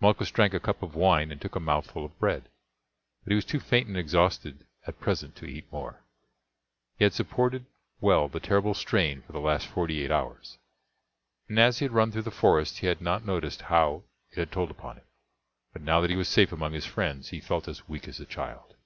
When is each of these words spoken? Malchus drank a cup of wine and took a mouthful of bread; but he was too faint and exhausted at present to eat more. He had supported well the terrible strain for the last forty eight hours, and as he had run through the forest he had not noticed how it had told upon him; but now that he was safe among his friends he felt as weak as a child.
Malchus 0.00 0.30
drank 0.30 0.54
a 0.54 0.60
cup 0.60 0.84
of 0.84 0.94
wine 0.94 1.32
and 1.32 1.40
took 1.40 1.56
a 1.56 1.58
mouthful 1.58 2.04
of 2.04 2.16
bread; 2.20 2.48
but 3.24 3.32
he 3.32 3.34
was 3.34 3.44
too 3.44 3.58
faint 3.58 3.88
and 3.88 3.96
exhausted 3.98 4.64
at 4.86 5.00
present 5.00 5.34
to 5.34 5.46
eat 5.46 5.64
more. 5.72 6.04
He 6.96 7.02
had 7.04 7.12
supported 7.12 7.66
well 8.00 8.28
the 8.28 8.38
terrible 8.38 8.74
strain 8.74 9.22
for 9.22 9.32
the 9.32 9.40
last 9.40 9.66
forty 9.66 10.00
eight 10.04 10.12
hours, 10.12 10.58
and 11.48 11.58
as 11.58 11.80
he 11.80 11.86
had 11.86 11.92
run 11.92 12.12
through 12.12 12.22
the 12.22 12.30
forest 12.30 12.78
he 12.78 12.86
had 12.86 13.00
not 13.00 13.26
noticed 13.26 13.62
how 13.62 14.04
it 14.30 14.38
had 14.38 14.52
told 14.52 14.70
upon 14.70 14.98
him; 14.98 15.06
but 15.72 15.82
now 15.82 16.00
that 16.00 16.10
he 16.10 16.14
was 16.14 16.28
safe 16.28 16.52
among 16.52 16.72
his 16.72 16.86
friends 16.86 17.30
he 17.30 17.40
felt 17.40 17.66
as 17.66 17.88
weak 17.88 18.06
as 18.06 18.20
a 18.20 18.26
child. 18.26 18.76